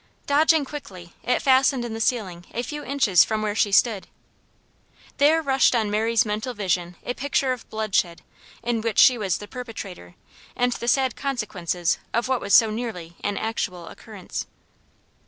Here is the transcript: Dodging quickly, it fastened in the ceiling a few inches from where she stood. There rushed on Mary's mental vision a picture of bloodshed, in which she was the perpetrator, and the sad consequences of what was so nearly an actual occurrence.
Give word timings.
Dodging 0.25 0.65
quickly, 0.65 1.13
it 1.21 1.43
fastened 1.43 1.85
in 1.85 1.93
the 1.93 2.01
ceiling 2.01 2.47
a 2.55 2.63
few 2.63 2.83
inches 2.83 3.23
from 3.23 3.43
where 3.43 3.53
she 3.53 3.71
stood. 3.71 4.07
There 5.17 5.43
rushed 5.43 5.75
on 5.75 5.91
Mary's 5.91 6.25
mental 6.25 6.55
vision 6.55 6.95
a 7.05 7.13
picture 7.13 7.53
of 7.53 7.69
bloodshed, 7.69 8.23
in 8.63 8.81
which 8.81 8.97
she 8.97 9.15
was 9.19 9.37
the 9.37 9.47
perpetrator, 9.47 10.15
and 10.55 10.71
the 10.71 10.87
sad 10.87 11.15
consequences 11.15 11.99
of 12.15 12.27
what 12.27 12.41
was 12.41 12.55
so 12.55 12.71
nearly 12.71 13.15
an 13.23 13.37
actual 13.37 13.87
occurrence. 13.89 14.47